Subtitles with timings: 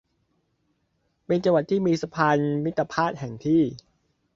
[1.25, 3.61] เป็นจังหวัดที่มีสะพานมิตรภาพแห่งที่